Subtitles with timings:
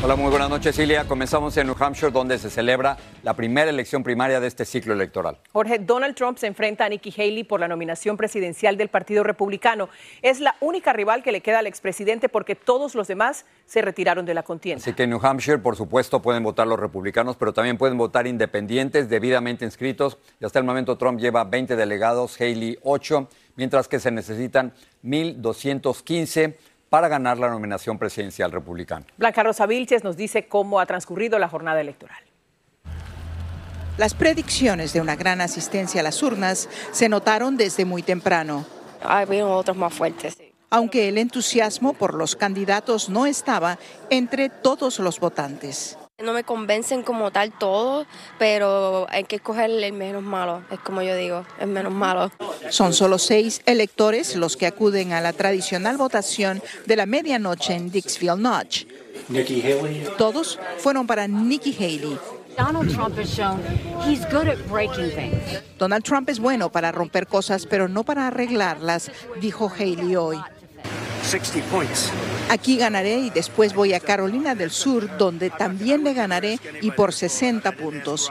[0.00, 1.08] Hola, muy buenas noches, Cilia.
[1.08, 5.38] Comenzamos en New Hampshire, donde se celebra la primera elección primaria de este ciclo electoral.
[5.52, 9.88] Jorge, Donald Trump se enfrenta a Nikki Haley por la nominación presidencial del Partido Republicano.
[10.22, 14.24] Es la única rival que le queda al expresidente porque todos los demás se retiraron
[14.24, 14.80] de la contienda.
[14.80, 18.28] Así que en New Hampshire, por supuesto, pueden votar los republicanos, pero también pueden votar
[18.28, 20.18] independientes debidamente inscritos.
[20.40, 26.54] Y hasta el momento Trump lleva 20 delegados, Haley 8, mientras que se necesitan 1.215
[26.90, 29.06] para ganar la nominación presidencial republicana.
[29.16, 32.22] Blanca Rosa Vilches nos dice cómo ha transcurrido la jornada electoral.
[33.98, 38.64] Las predicciones de una gran asistencia a las urnas se notaron desde muy temprano.
[39.02, 40.38] Ha habido otros más fuertes.
[40.70, 43.78] Aunque el entusiasmo por los candidatos no estaba
[44.10, 45.98] entre todos los votantes.
[46.20, 48.04] No me convencen como tal todos,
[48.40, 52.32] pero hay que escoger el menos malo, es como yo digo, el menos malo.
[52.70, 57.92] Son solo seis electores los que acuden a la tradicional votación de la medianoche en
[57.92, 58.86] Dixville Notch.
[59.28, 60.08] Nikki Haley.
[60.18, 62.18] Todos fueron para Nikki Haley.
[62.56, 63.62] Donald Trump has shown
[64.04, 65.62] he's good at breaking things.
[65.78, 70.40] Donald Trump es bueno para romper cosas, pero no para arreglarlas, dijo Haley hoy.
[71.22, 72.10] 60 points.
[72.50, 77.12] Aquí ganaré y después voy a Carolina del Sur, donde también le ganaré y por
[77.12, 78.30] 60 puntos.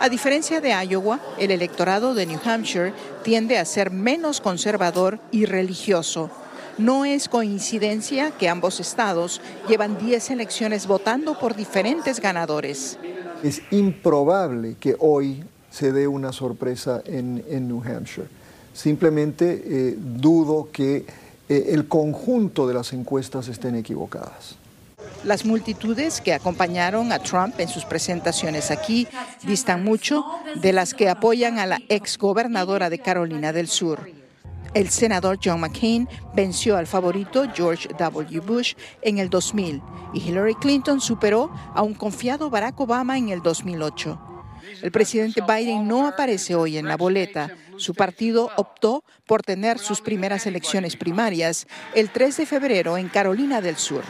[0.00, 2.92] A diferencia de Iowa, el electorado de New Hampshire
[3.22, 6.30] tiende a ser menos conservador y religioso.
[6.76, 12.98] No es coincidencia que ambos estados llevan 10 elecciones votando por diferentes ganadores.
[13.42, 18.28] Es improbable que hoy se dé una sorpresa en, New Hampshire.
[18.72, 21.06] Simplemente eh, dudo que
[21.48, 24.56] eh, el conjunto de las encuestas estén equivocadas.
[25.24, 29.08] Las multitudes que acompañaron a Trump en sus presentaciones aquí
[29.42, 30.24] distan mucho
[30.56, 34.10] de las que apoyan a la ex gobernadora de Carolina del Sur.
[34.74, 38.40] El senador John McCain venció al favorito George W.
[38.40, 39.80] Bush en el 2000
[40.12, 44.18] y Hillary Clinton superó a un confiado Barack Obama en el 2008.
[44.82, 47.50] El presidente Biden no aparece hoy en la boleta.
[47.76, 53.60] Su partido optó por tener sus primeras elecciones primarias el 3 de febrero en Carolina
[53.60, 54.04] del Sur.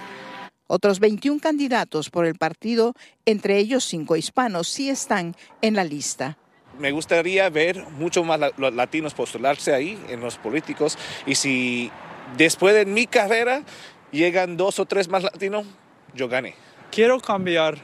[0.67, 2.95] Otros 21 candidatos por el partido,
[3.27, 6.39] entre ellos cinco hispanos, sí están en la lista.
[6.79, 11.91] Me gustaría ver mucho más los latinos postularse ahí en los políticos y si
[12.37, 13.63] después de mi carrera
[14.11, 15.67] llegan dos o tres más latinos,
[16.15, 16.55] yo gané.
[16.91, 17.79] Quiero cambiar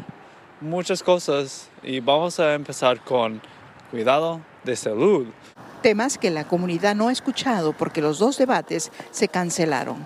[0.61, 3.41] muchas cosas y vamos a empezar con
[3.91, 5.27] cuidado de salud.
[5.83, 10.05] Temas que la comunidad no ha escuchado porque los dos debates se cancelaron.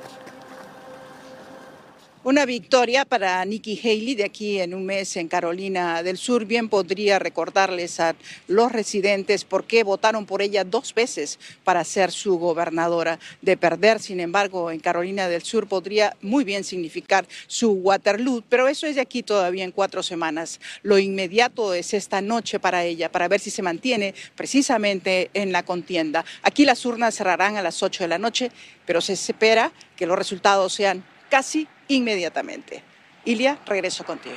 [2.25, 6.47] Una victoria para Nikki Haley de aquí en un mes en Carolina del Sur.
[6.47, 8.17] Bien podría recordarles a
[8.49, 13.19] los residentes por qué votaron por ella dos veces para ser su gobernadora.
[13.43, 18.69] De perder, sin embargo, en Carolina del Sur podría muy bien significar su Waterloo, pero
[18.69, 20.61] eso es de aquí todavía en cuatro semanas.
[20.83, 25.63] Lo inmediato es esta noche para ella, para ver si se mantiene precisamente en la
[25.63, 26.25] contienda.
[26.41, 28.51] Aquí las urnas cerrarán a las ocho de la noche,
[28.87, 32.81] pero se espera que los resultados sean casi inmediatamente.
[33.25, 34.37] Ilia, regreso contigo.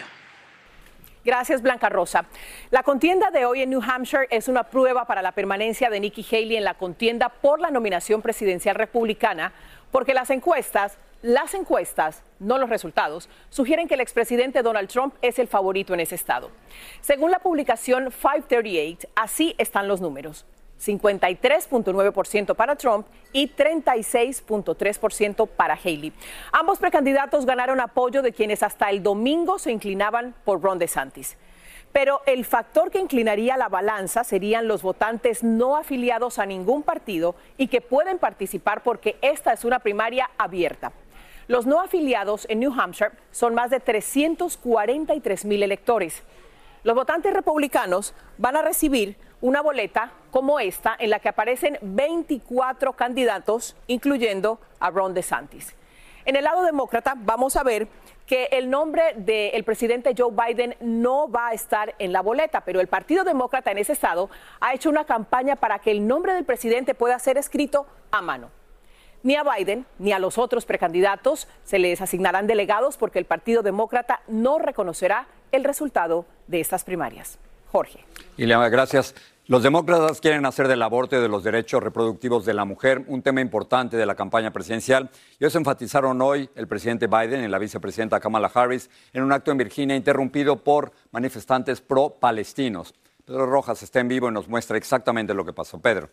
[1.23, 2.25] Gracias, Blanca Rosa.
[2.71, 6.25] La contienda de hoy en New Hampshire es una prueba para la permanencia de Nikki
[6.27, 9.53] Haley en la contienda por la nominación presidencial republicana,
[9.91, 15.37] porque las encuestas, las encuestas, no los resultados, sugieren que el expresidente Donald Trump es
[15.37, 16.49] el favorito en ese estado.
[17.01, 20.47] Según la publicación 538, así están los números.
[20.79, 26.13] 53.9% para Trump y 36.3% para Haley.
[26.51, 31.37] Ambos precandidatos ganaron apoyo de quienes hasta el domingo se inclinaban por Ron DeSantis.
[31.91, 37.35] Pero el factor que inclinaría la balanza serían los votantes no afiliados a ningún partido
[37.57, 40.91] y que pueden participar porque esta es una primaria abierta.
[41.47, 46.23] Los no afiliados en New Hampshire son más de 343 mil electores.
[46.83, 52.93] Los votantes republicanos van a recibir una boleta como esta en la que aparecen 24
[52.93, 55.73] candidatos, incluyendo a Ron DeSantis.
[56.25, 57.87] En el lado demócrata vamos a ver
[58.27, 62.79] que el nombre del presidente Joe Biden no va a estar en la boleta, pero
[62.81, 64.29] el Partido Demócrata en ese estado
[64.59, 68.51] ha hecho una campaña para que el nombre del presidente pueda ser escrito a mano.
[69.23, 73.63] Ni a Biden ni a los otros precandidatos se les asignarán delegados porque el Partido
[73.63, 77.39] Demócrata no reconocerá el resultado de estas primarias.
[77.71, 78.05] Jorge.
[78.37, 79.15] Ileana, gracias.
[79.49, 83.21] Los demócratas quieren hacer del aborto y de los derechos reproductivos de la mujer un
[83.21, 85.09] tema importante de la campaña presidencial
[85.39, 89.51] y eso enfatizaron hoy el presidente Biden y la vicepresidenta Kamala Harris en un acto
[89.51, 92.93] en Virginia interrumpido por manifestantes pro-palestinos.
[93.23, 95.79] Pedro Rojas está en vivo y nos muestra exactamente lo que pasó.
[95.79, 96.09] Pedro.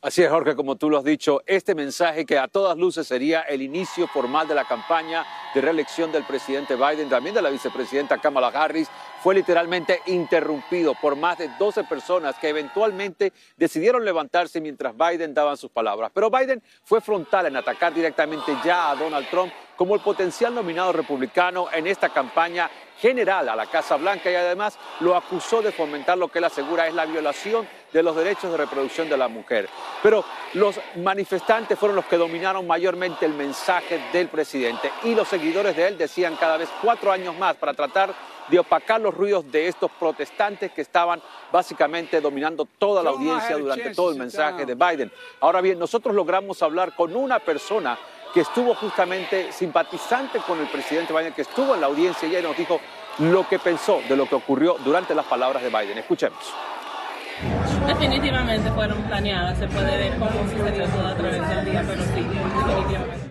[0.00, 3.40] Así es, Jorge, como tú lo has dicho, este mensaje que a todas luces sería
[3.40, 8.18] el inicio formal de la campaña de reelección del presidente Biden, también de la vicepresidenta
[8.18, 8.88] Kamala Harris,
[9.20, 15.56] fue literalmente interrumpido por más de 12 personas que eventualmente decidieron levantarse mientras Biden daba
[15.56, 16.12] sus palabras.
[16.14, 20.92] Pero Biden fue frontal en atacar directamente ya a Donald Trump como el potencial nominado
[20.92, 22.68] republicano en esta campaña
[23.00, 26.88] general a la Casa Blanca y además lo acusó de fomentar lo que él asegura
[26.88, 29.68] es la violación de los derechos de reproducción de la mujer.
[30.02, 35.76] Pero los manifestantes fueron los que dominaron mayormente el mensaje del presidente y los seguidores
[35.76, 38.12] de él decían cada vez cuatro años más para tratar
[38.48, 41.22] de opacar los ruidos de estos protestantes que estaban
[41.52, 45.12] básicamente dominando toda la audiencia durante todo el mensaje de Biden.
[45.40, 47.98] Ahora bien, nosotros logramos hablar con una persona
[48.32, 52.56] que estuvo justamente simpatizante con el presidente Biden, que estuvo en la audiencia y nos
[52.56, 52.80] dijo
[53.18, 55.98] lo que pensó de lo que ocurrió durante las palabras de Biden.
[55.98, 56.38] Escuchemos.
[57.86, 62.22] Definitivamente fueron planeadas, se puede ver cómo sucedió todo a través del día, pero sí,
[62.22, 63.27] definitivamente.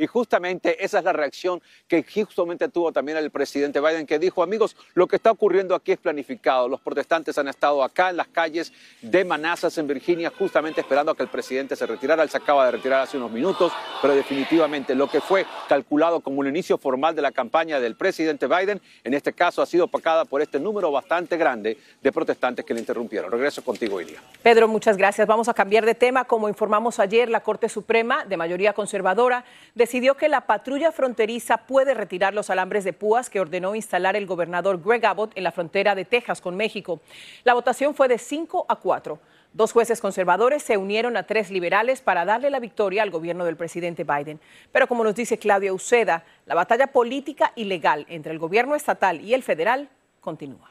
[0.00, 4.42] Y justamente esa es la reacción que justamente tuvo también el presidente Biden, que dijo,
[4.42, 6.70] amigos, lo que está ocurriendo aquí es planificado.
[6.70, 11.14] Los protestantes han estado acá en las calles de Manassas, en Virginia, justamente esperando a
[11.14, 12.22] que el presidente se retirara.
[12.22, 16.42] Él se acaba de retirar hace unos minutos, pero definitivamente lo que fue calculado como
[16.42, 20.24] el inicio formal de la campaña del presidente Biden, en este caso ha sido opacada
[20.24, 23.30] por este número bastante grande de protestantes que le interrumpieron.
[23.30, 24.22] Regreso contigo, Ilia.
[24.42, 25.28] Pedro, muchas gracias.
[25.28, 26.24] Vamos a cambiar de tema.
[26.24, 29.44] Como informamos ayer, la Corte Suprema, de mayoría conservadora,
[29.90, 34.24] decidió que la patrulla fronteriza puede retirar los alambres de púas que ordenó instalar el
[34.24, 37.00] gobernador Greg Abbott en la frontera de Texas con México.
[37.42, 39.18] La votación fue de 5 a 4.
[39.52, 43.56] Dos jueces conservadores se unieron a tres liberales para darle la victoria al gobierno del
[43.56, 44.38] presidente Biden.
[44.70, 49.20] Pero como nos dice Claudia Uceda, la batalla política y legal entre el gobierno estatal
[49.20, 49.88] y el federal
[50.20, 50.70] continúa.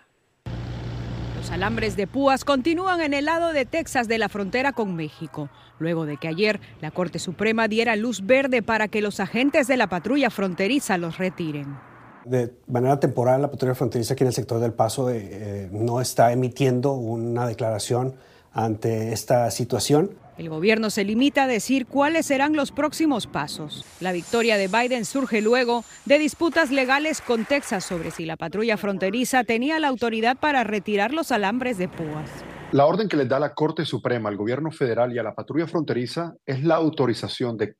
[1.35, 5.49] Los alambres de púas continúan en el lado de Texas de la frontera con México,
[5.79, 9.77] luego de que ayer la Corte Suprema diera luz verde para que los agentes de
[9.77, 11.77] la patrulla fronteriza los retiren.
[12.25, 16.31] De manera temporal, la patrulla fronteriza aquí en el sector del Paso eh, no está
[16.31, 18.15] emitiendo una declaración
[18.51, 20.11] ante esta situación.
[20.37, 23.85] El gobierno se limita a decir cuáles serán los próximos pasos.
[23.99, 28.77] La victoria de Biden surge luego de disputas legales con Texas sobre si la patrulla
[28.77, 32.29] fronteriza tenía la autoridad para retirar los alambres de púas.
[32.71, 35.65] La orden que les da la Corte Suprema al gobierno federal y a la patrulla
[35.65, 37.75] fronteriza es la autorización de,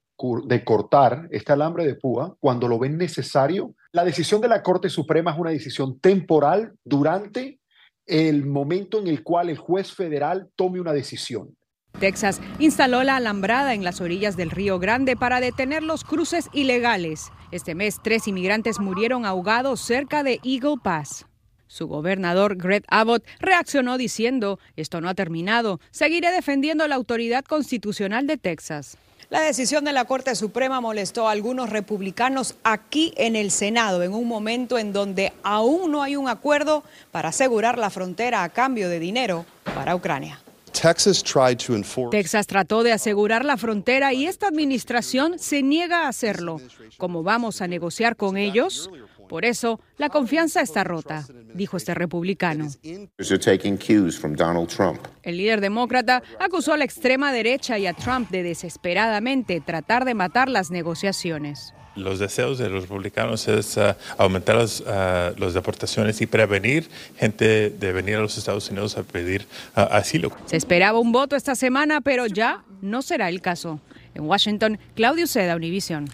[0.65, 3.75] cortar este alambre de púa cuando lo ven necesario.
[3.91, 7.59] La decisión de la Corte Suprema es una decisión temporal durante
[8.07, 11.55] el momento en el cual el juez federal tome una decisión.
[11.99, 17.31] Texas instaló la alambrada en las orillas del Río Grande para detener los cruces ilegales.
[17.51, 21.28] Este mes, tres inmigrantes murieron ahogados cerca de Eagle Pass.
[21.69, 28.25] Su gobernador Greg Abbott reaccionó diciendo, esto no ha terminado, seguiré defendiendo la autoridad constitucional
[28.25, 28.97] de Texas.
[29.29, 34.13] La decisión de la Corte Suprema molestó a algunos republicanos aquí en el Senado en
[34.15, 38.89] un momento en donde aún no hay un acuerdo para asegurar la frontera a cambio
[38.89, 40.41] de dinero para Ucrania.
[40.71, 41.23] Texas,
[42.09, 46.59] Texas trató de asegurar la frontera y esta administración se niega a hacerlo.
[46.97, 48.89] ¿Cómo vamos a negociar con ellos?
[49.29, 52.67] Por eso, la confianza está rota, dijo este republicano.
[55.23, 60.15] El líder demócrata acusó a la extrema derecha y a Trump de desesperadamente tratar de
[60.15, 66.21] matar las negociaciones los deseos de los republicanos es uh, aumentar las, uh, las, deportaciones
[66.21, 69.45] y prevenir gente de venir a los Estados Unidos a pedir
[69.75, 70.31] uh, asilo.
[70.45, 73.81] Se esperaba un voto esta semana, pero ya no será el caso.
[74.15, 76.09] En Washington, Claudio Seda, Univision.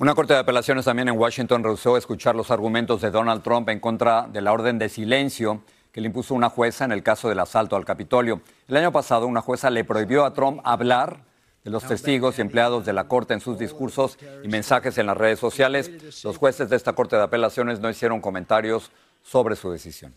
[0.00, 3.80] Una corte de apelaciones también en Washington rehusó escuchar los argumentos de Donald Trump en
[3.80, 7.40] contra de la orden de silencio que le impuso una jueza en el caso del
[7.40, 8.40] asalto al Capitolio.
[8.68, 11.24] El año pasado, una jueza le prohibió a Trump hablar
[11.64, 15.16] de los testigos y empleados de la Corte en sus discursos y mensajes en las
[15.16, 15.90] redes sociales.
[16.22, 18.92] Los jueces de esta Corte de Apelaciones no hicieron comentarios
[19.24, 20.14] sobre su decisión.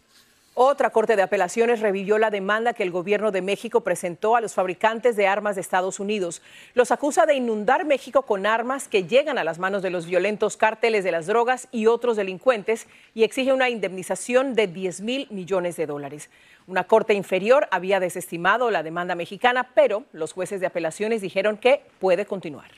[0.53, 4.53] Otra Corte de Apelaciones revivió la demanda que el gobierno de México presentó a los
[4.53, 6.41] fabricantes de armas de Estados Unidos.
[6.73, 10.57] Los acusa de inundar México con armas que llegan a las manos de los violentos
[10.57, 15.77] cárteles de las drogas y otros delincuentes y exige una indemnización de 10 mil millones
[15.77, 16.29] de dólares.
[16.67, 21.81] Una corte inferior había desestimado la demanda mexicana, pero los jueces de apelaciones dijeron que
[21.97, 22.71] puede continuar.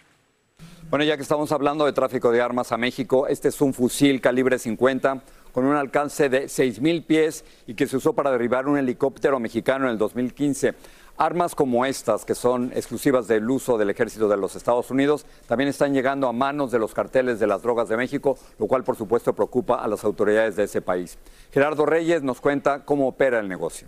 [0.92, 4.22] Bueno, ya que estamos hablando de tráfico de armas a México, este es un fusil
[4.22, 5.24] calibre 50
[5.54, 9.86] con un alcance de 6.000 pies y que se usó para derribar un helicóptero mexicano
[9.86, 10.74] en el 2015.
[11.16, 15.70] Armas como estas, que son exclusivas del uso del ejército de los Estados Unidos, también
[15.70, 18.98] están llegando a manos de los carteles de las drogas de México, lo cual por
[18.98, 21.20] supuesto preocupa a las autoridades de ese país.
[21.52, 23.88] Gerardo Reyes nos cuenta cómo opera el negocio.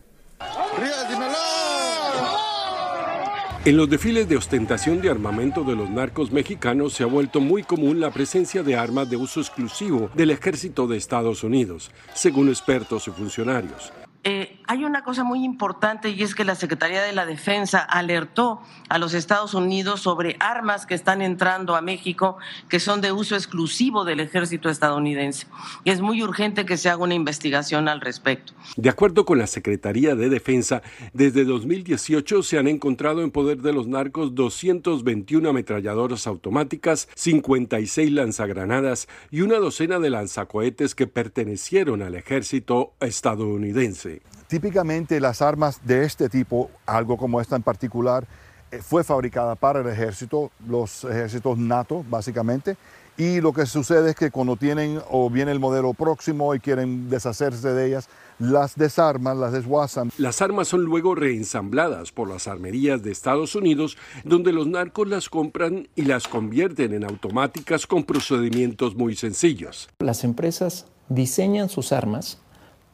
[3.66, 7.64] En los desfiles de ostentación de armamento de los narcos mexicanos se ha vuelto muy
[7.64, 13.08] común la presencia de armas de uso exclusivo del ejército de Estados Unidos, según expertos
[13.08, 13.92] y funcionarios.
[14.28, 18.60] Eh, hay una cosa muy importante y es que la Secretaría de la Defensa alertó
[18.90, 23.36] a los Estados Unidos sobre armas que están entrando a México que son de uso
[23.36, 25.46] exclusivo del ejército estadounidense.
[25.84, 28.54] Y es muy urgente que se haga una investigación al respecto.
[28.78, 30.82] De acuerdo con la Secretaría de Defensa,
[31.14, 39.08] desde 2018 se han encontrado en poder de los narcos 221 ametralladoras automáticas, 56 lanzagranadas
[39.30, 44.15] y una docena de lanzacohetes que pertenecieron al ejército estadounidense.
[44.48, 48.26] Típicamente las armas de este tipo, algo como esta en particular,
[48.72, 52.78] eh, fue fabricada para el ejército, los ejércitos NATO básicamente,
[53.18, 57.10] y lo que sucede es que cuando tienen o viene el modelo próximo y quieren
[57.10, 60.12] deshacerse de ellas, las desarman, las desguazan.
[60.18, 65.30] Las armas son luego reensambladas por las armerías de Estados Unidos, donde los narcos las
[65.30, 69.88] compran y las convierten en automáticas con procedimientos muy sencillos.
[70.00, 72.40] Las empresas diseñan sus armas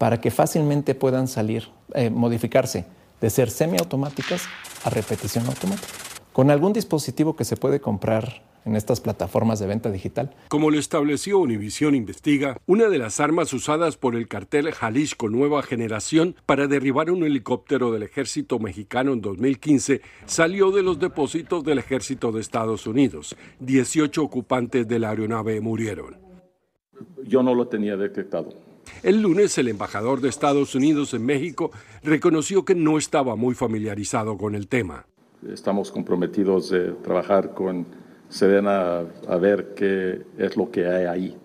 [0.01, 2.85] para que fácilmente puedan salir, eh, modificarse
[3.21, 4.47] de ser semiautomáticas
[4.83, 5.93] a repetición automática.
[6.33, 10.33] Con algún dispositivo que se puede comprar en estas plataformas de venta digital.
[10.47, 15.61] Como lo estableció Univisión Investiga, una de las armas usadas por el cartel Jalisco Nueva
[15.61, 21.77] Generación para derribar un helicóptero del ejército mexicano en 2015 salió de los depósitos del
[21.77, 23.35] ejército de Estados Unidos.
[23.59, 26.17] 18 ocupantes de la aeronave murieron.
[27.23, 28.70] Yo no lo tenía detectado.
[29.03, 31.71] El lunes el embajador de Estados Unidos en México
[32.03, 35.05] reconoció que no estaba muy familiarizado con el tema.
[35.51, 37.85] Estamos comprometidos de trabajar con
[38.29, 41.37] Sedena a ver qué es lo que hay ahí.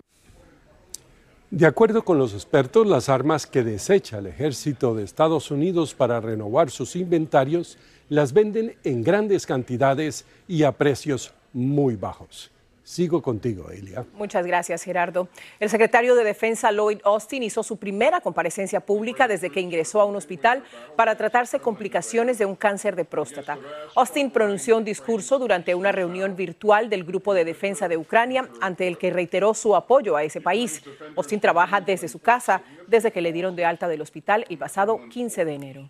[1.49, 6.19] De acuerdo con los expertos, las armas que desecha el ejército de Estados Unidos para
[6.19, 7.77] renovar sus inventarios
[8.09, 12.51] las venden en grandes cantidades y a precios muy bajos.
[12.87, 14.05] Sigo contigo, Elia.
[14.13, 15.27] Muchas gracias, Gerardo.
[15.59, 20.05] El secretario de Defensa, Lloyd Austin, hizo su primera comparecencia pública desde que ingresó a
[20.05, 20.63] un hospital
[20.95, 23.57] para tratarse complicaciones de un cáncer de próstata.
[23.93, 28.87] Austin pronunció un discurso durante una reunión virtual del Grupo de Defensa de Ucrania, ante
[28.87, 30.81] el que reiteró su apoyo a ese país.
[31.17, 35.01] Austin trabaja desde su casa desde que le dieron de alta del hospital el pasado
[35.09, 35.89] 15 de enero.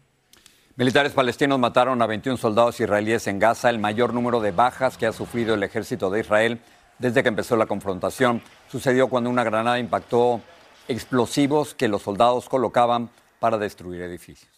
[0.78, 5.06] Militares palestinos mataron a 21 soldados israelíes en Gaza, el mayor número de bajas que
[5.06, 6.60] ha sufrido el ejército de Israel
[7.00, 8.42] desde que empezó la confrontación.
[8.72, 10.42] Sucedió cuando una granada impactó
[10.88, 14.50] explosivos que los soldados colocaban para destruir edificios.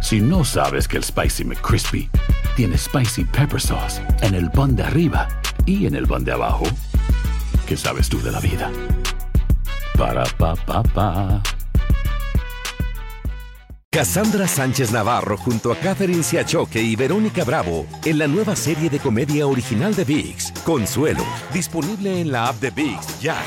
[0.00, 2.08] Si no sabes que el Spicy McCrispy
[2.56, 5.28] tiene Spicy Pepper Sauce en el pan de arriba
[5.66, 6.64] y en el pan de abajo,
[7.66, 8.70] ¿qué sabes tú de la vida?
[9.96, 11.42] Para, pa, pa, pa.
[13.90, 18.98] Cassandra Sánchez Navarro junto a Catherine Siachoque y Verónica Bravo en la nueva serie de
[18.98, 23.42] comedia original de VIX, Consuelo, disponible en la app de VIX ya.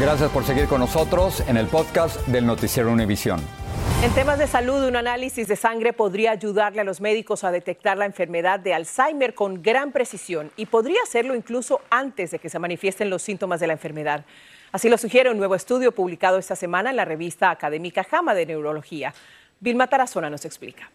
[0.00, 3.38] Gracias por seguir con nosotros en el podcast del Noticiero Univisión.
[4.02, 7.98] En temas de salud, un análisis de sangre podría ayudarle a los médicos a detectar
[7.98, 12.58] la enfermedad de Alzheimer con gran precisión y podría hacerlo incluso antes de que se
[12.58, 14.24] manifiesten los síntomas de la enfermedad.
[14.72, 18.46] Así lo sugiere un nuevo estudio publicado esta semana en la revista académica JAMA de
[18.46, 19.12] Neurología.
[19.60, 20.90] Vilma Tarazona nos explica.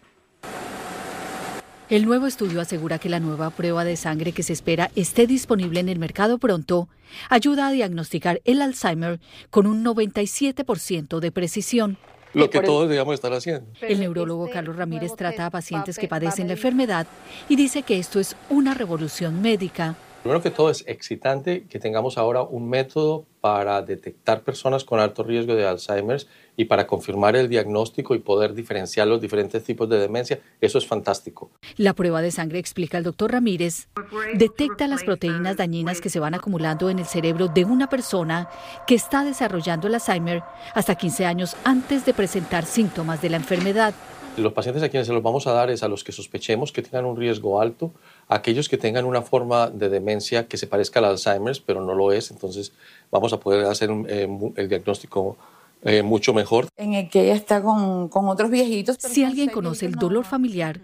[1.89, 5.81] El nuevo estudio asegura que la nueva prueba de sangre que se espera esté disponible
[5.81, 6.87] en el mercado pronto
[7.29, 11.97] ayuda a diagnosticar el Alzheimer con un 97% de precisión.
[12.33, 13.69] Lo que todos debemos estar haciendo.
[13.81, 17.05] El neurólogo Carlos Ramírez trata a pacientes que padecen la enfermedad
[17.49, 19.95] y dice que esto es una revolución médica.
[20.23, 25.21] Primero que todo es excitante que tengamos ahora un método para detectar personas con alto
[25.21, 26.25] riesgo de Alzheimer
[26.55, 30.39] y para confirmar el diagnóstico y poder diferenciar los diferentes tipos de demencia.
[30.61, 31.51] Eso es fantástico.
[31.75, 33.89] La prueba de sangre, explica el doctor Ramírez,
[34.35, 38.47] detecta las proteínas dañinas que se van acumulando en el cerebro de una persona
[38.87, 40.41] que está desarrollando el Alzheimer
[40.73, 43.93] hasta 15 años antes de presentar síntomas de la enfermedad.
[44.37, 46.81] Los pacientes a quienes se los vamos a dar es a los que sospechemos que
[46.81, 47.93] tengan un riesgo alto,
[48.27, 52.11] aquellos que tengan una forma de demencia que se parezca al Alzheimer, pero no lo
[52.11, 52.31] es.
[52.31, 52.73] Entonces
[53.11, 55.37] vamos a poder hacer eh, el diagnóstico
[55.83, 56.67] eh, mucho mejor.
[56.77, 58.97] En el que ella está con, con otros viejitos.
[58.99, 60.79] Si alguien conoce el dolor familiar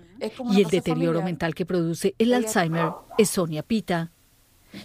[0.51, 4.11] y el deterioro mental que produce el Alzheimer, es Sonia Pita.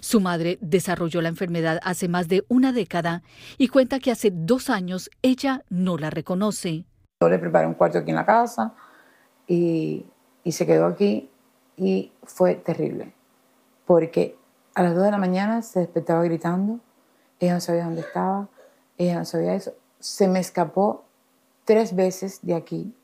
[0.00, 3.22] Su madre desarrolló la enfermedad hace más de una década
[3.58, 6.84] y cuenta que hace dos años ella no la reconoce.
[7.20, 8.72] Yo le preparé un cuarto aquí en la casa
[9.46, 10.06] y,
[10.42, 11.28] y se quedó aquí
[11.76, 13.12] y fue terrible
[13.86, 14.36] porque
[14.74, 16.80] a las dos de la mañana se despertaba gritando,
[17.40, 18.48] ella no sabía dónde estaba,
[18.98, 19.72] ella no sabía eso.
[20.00, 21.04] Se me escapó
[21.64, 22.94] tres veces de aquí,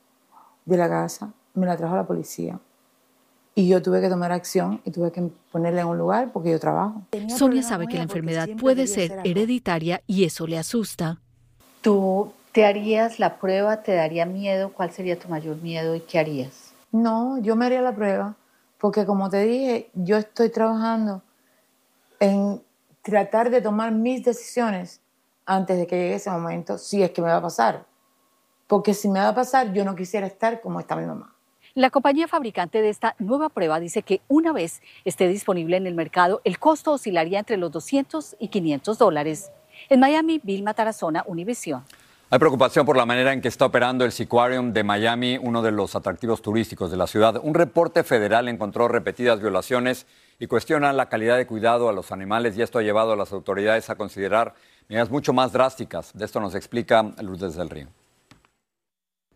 [0.65, 2.59] de la casa, me la trajo la policía.
[3.55, 6.61] Y yo tuve que tomar acción y tuve que ponerla en un lugar porque yo
[6.61, 7.03] trabajo.
[7.29, 11.21] Sonia sabe que la enfermedad puede ser hereditaria y eso le asusta.
[11.83, 13.83] ¿Tú te harías la prueba?
[13.83, 14.73] ¿Te daría miedo?
[14.73, 16.73] ¿Cuál sería tu mayor miedo y qué harías?
[16.93, 18.37] No, yo me haría la prueba
[18.81, 21.23] porque como te dije, yo estoy trabajando
[22.19, 22.63] en
[23.03, 25.01] tratar de tomar mis decisiones
[25.45, 27.87] antes de que llegue ese momento, si es que me va a pasar.
[28.67, 31.35] Porque si me va a pasar, yo no quisiera estar como está mi mamá.
[31.75, 35.95] La compañía fabricante de esta nueva prueba dice que una vez esté disponible en el
[35.95, 39.51] mercado, el costo oscilaría entre los 200 y 500 dólares.
[39.89, 41.85] En Miami, Vilma Tarazona, Univision.
[42.33, 45.73] Hay preocupación por la manera en que está operando el Seaquarium de Miami, uno de
[45.73, 47.41] los atractivos turísticos de la ciudad.
[47.43, 50.07] Un reporte federal encontró repetidas violaciones
[50.39, 53.33] y cuestiona la calidad de cuidado a los animales y esto ha llevado a las
[53.33, 54.55] autoridades a considerar
[54.89, 56.13] medidas mucho más drásticas.
[56.15, 57.89] De esto nos explica Lourdes del Río.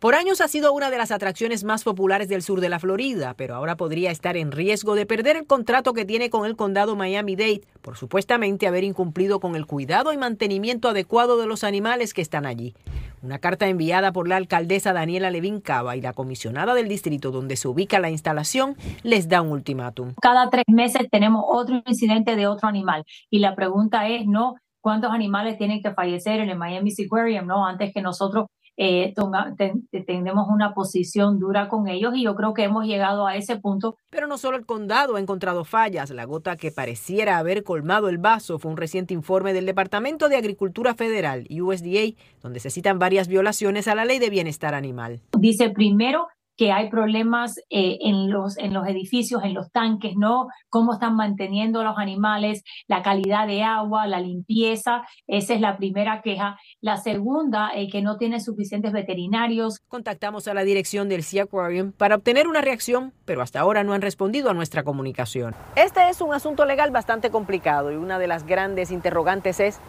[0.04, 3.32] Por años ha sido una de las atracciones más populares del sur de la Florida,
[3.38, 6.94] pero ahora podría estar en riesgo de perder el contrato que tiene con el condado
[6.94, 12.20] Miami-Dade por supuestamente haber incumplido con el cuidado y mantenimiento adecuado de los animales que
[12.20, 12.74] están allí.
[13.22, 17.56] Una carta enviada por la alcaldesa Daniela Levin Cava y la comisionada del distrito donde
[17.56, 20.12] se ubica la instalación les da un ultimátum.
[20.20, 24.56] Cada tres meses tenemos otro incidente de otro animal y la pregunta es, ¿no?
[24.82, 27.64] ¿Cuántos animales tienen que fallecer en el Miami Aquarium, no?
[27.64, 29.14] Antes que nosotros eh,
[30.06, 33.96] tenemos una posición dura con ellos y yo creo que hemos llegado a ese punto.
[34.10, 38.18] Pero no solo el condado ha encontrado fallas, la gota que pareciera haber colmado el
[38.18, 43.28] vaso fue un reciente informe del Departamento de Agricultura Federal, USDA, donde se citan varias
[43.28, 45.20] violaciones a la ley de bienestar animal.
[45.38, 50.48] Dice primero que hay problemas eh, en, los, en los edificios, en los tanques, ¿no?
[50.68, 55.02] Cómo están manteniendo los animales, la calidad de agua, la limpieza.
[55.26, 56.58] Esa es la primera queja.
[56.80, 59.80] La segunda, eh, que no tiene suficientes veterinarios.
[59.88, 63.92] Contactamos a la dirección del Sea Aquarium para obtener una reacción, pero hasta ahora no
[63.92, 65.54] han respondido a nuestra comunicación.
[65.76, 69.80] Este es un asunto legal bastante complicado y una de las grandes interrogantes es,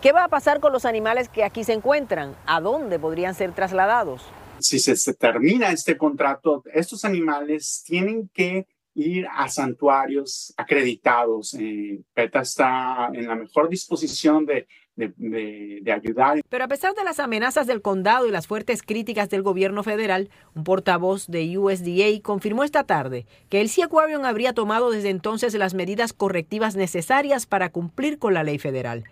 [0.00, 2.34] ¿qué va a pasar con los animales que aquí se encuentran?
[2.46, 4.22] ¿A dónde podrían ser trasladados?
[4.64, 11.54] Si se, termina este contrato, estos animales tienen que ir a santuarios acreditados.
[11.54, 16.40] Eh, PETA está en la mejor disposición de, de, ayudar.
[16.48, 20.30] Pero a pesar de las amenazas del condado y las fuertes críticas del gobierno federal,
[20.54, 25.54] un portavoz de USDA confirmó esta tarde que el Sea Aquarium habría tomado desde entonces
[25.54, 29.04] las medidas correctivas necesarias para cumplir con la ley federal.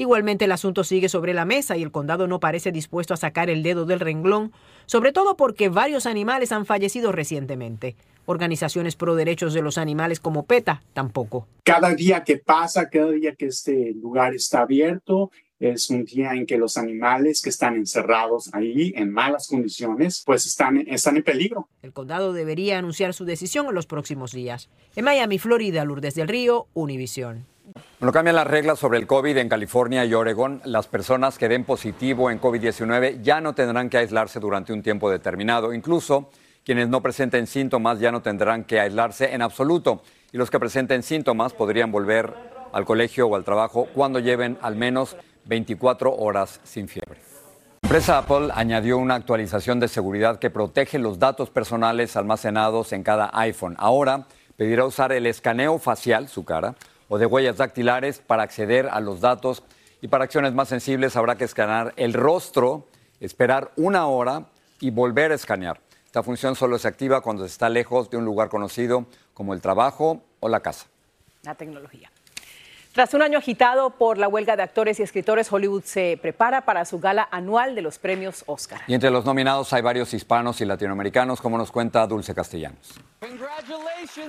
[0.00, 3.50] Igualmente el asunto sigue sobre la mesa y el condado no parece dispuesto a sacar
[3.50, 4.50] el dedo del renglón,
[4.86, 7.96] sobre todo porque varios animales han fallecido recientemente.
[8.24, 11.46] Organizaciones pro derechos de los animales como PETA tampoco.
[11.64, 16.46] Cada día que pasa, cada día que este lugar está abierto, es un día en
[16.46, 21.68] que los animales que están encerrados ahí en malas condiciones, pues están, están en peligro.
[21.82, 24.70] El condado debería anunciar su decisión en los próximos días.
[24.96, 27.49] En Miami, Florida, Lourdes del Río, Univisión.
[27.98, 30.60] Bueno, cambian las reglas sobre el COVID en California y Oregón.
[30.64, 35.10] Las personas que den positivo en COVID-19 ya no tendrán que aislarse durante un tiempo
[35.10, 35.72] determinado.
[35.74, 36.30] Incluso
[36.64, 40.02] quienes no presenten síntomas ya no tendrán que aislarse en absoluto.
[40.32, 42.32] Y los que presenten síntomas podrían volver
[42.72, 47.20] al colegio o al trabajo cuando lleven al menos 24 horas sin fiebre.
[47.82, 53.02] La empresa Apple añadió una actualización de seguridad que protege los datos personales almacenados en
[53.02, 53.74] cada iPhone.
[53.78, 56.76] Ahora pedirá usar el escaneo facial, su cara,
[57.10, 59.64] o de huellas dactilares para acceder a los datos
[60.00, 62.86] y para acciones más sensibles habrá que escanear el rostro,
[63.18, 64.46] esperar una hora
[64.80, 65.80] y volver a escanear.
[66.06, 69.60] Esta función solo se activa cuando se está lejos de un lugar conocido como el
[69.60, 70.86] trabajo o la casa.
[71.42, 72.10] La tecnología.
[72.92, 76.84] Tras un año agitado por la huelga de actores y escritores, Hollywood se prepara para
[76.84, 78.80] su gala anual de los premios Oscar.
[78.88, 82.94] Y entre los nominados hay varios hispanos y latinoamericanos, como nos cuenta Dulce Castellanos.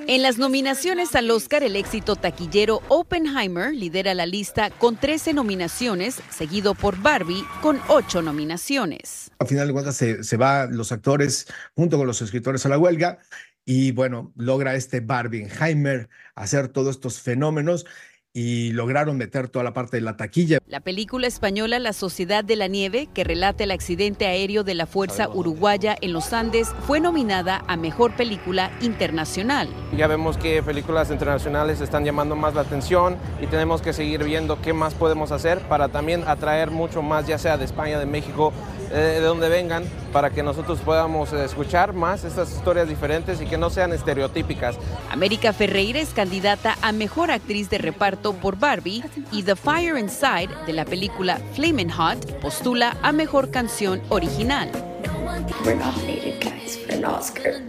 [0.05, 6.21] En las nominaciones al Oscar, el éxito taquillero Oppenheimer lidera la lista con 13 nominaciones,
[6.29, 9.31] seguido por Barbie con 8 nominaciones.
[9.39, 12.77] Al final de cuentas se, se van los actores junto con los escritores a la
[12.77, 13.17] huelga
[13.65, 17.85] y bueno, logra este Barbenheimer hacer todos estos fenómenos
[18.33, 20.59] y lograron meter toda la parte de la taquilla.
[20.67, 24.85] La película española La Sociedad de la Nieve, que relata el accidente aéreo de la
[24.85, 29.67] Fuerza Uruguaya en los Andes, fue nominada a Mejor Película Internacional.
[29.97, 34.61] Ya vemos que películas internacionales están llamando más la atención y tenemos que seguir viendo
[34.61, 38.53] qué más podemos hacer para también atraer mucho más, ya sea de España, de México,
[38.91, 43.57] eh, de donde vengan, para que nosotros podamos escuchar más estas historias diferentes y que
[43.57, 44.77] no sean estereotípicas.
[45.09, 50.49] América Ferreira es candidata a Mejor Actriz de Reparto por Barbie y The Fire Inside
[50.67, 54.69] de la película Flamin' Hot postula a Mejor Canción Original.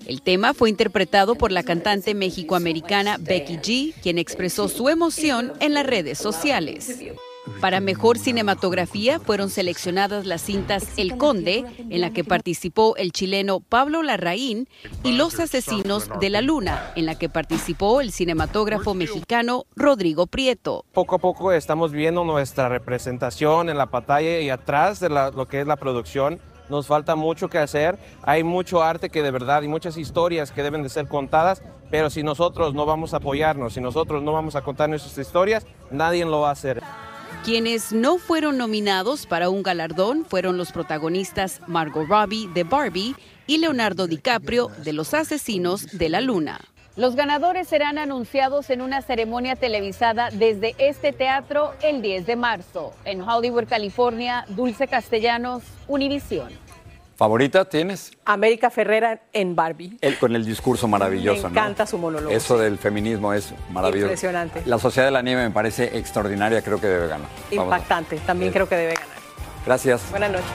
[0.07, 5.75] El tema fue interpretado por la cantante mexicoamericana Becky G, quien expresó su emoción en
[5.75, 6.99] las redes sociales.
[7.61, 13.61] Para mejor cinematografía fueron seleccionadas las cintas El Conde, en la que participó el chileno
[13.61, 14.69] Pablo Larraín,
[15.05, 20.85] y Los Asesinos de la Luna, en la que participó el cinematógrafo mexicano Rodrigo Prieto.
[20.93, 25.61] Poco a poco estamos viendo nuestra representación en la pantalla y atrás de lo que
[25.61, 26.41] es la producción.
[26.69, 30.63] Nos falta mucho que hacer, hay mucho arte que de verdad y muchas historias que
[30.63, 34.57] deben de ser contadas, pero si nosotros no vamos a apoyarnos, si nosotros no vamos
[34.57, 36.83] a contar nuestras historias, nadie lo va a hacer.
[37.45, 43.17] Quienes no fueron nominados para un galardón fueron los protagonistas Margot Robbie de Barbie
[43.49, 46.61] y Leonardo DiCaprio de Los Asesinos de la Luna.
[46.95, 52.93] Los ganadores serán anunciados en una ceremonia televisada desde este teatro el 10 de marzo.
[53.05, 56.62] En Hollywood, California, Dulce Castellanos, Univisión.
[57.23, 58.11] ¿Favorita tienes?
[58.25, 59.97] América Ferrera en Barbie.
[60.01, 62.35] Él con el discurso maravilloso, Me encanta su monólogo.
[62.35, 64.07] Eso del feminismo es maravilloso.
[64.07, 64.63] Impresionante.
[64.67, 67.29] La Sociedad de la Nieve me parece extraordinaria, creo que debe ganar.
[67.53, 68.55] Impactante, también Sí.
[68.55, 69.17] creo que debe ganar.
[69.65, 70.11] Gracias.
[70.11, 70.51] Buenas noches.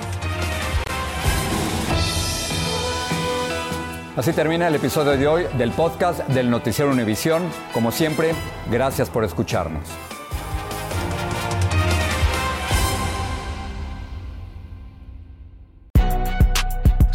[4.17, 7.43] Así termina el episodio de hoy del podcast del Noticiero Univisión.
[7.71, 8.34] Como siempre,
[8.69, 9.84] gracias por escucharnos.